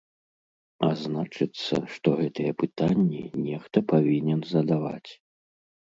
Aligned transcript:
А 0.87 0.89
значыцца, 1.01 1.75
што 1.97 2.09
гэтыя 2.23 2.51
пытанні 2.65 3.23
нехта 3.47 3.77
павінен 3.97 4.41
задаваць. 4.57 5.11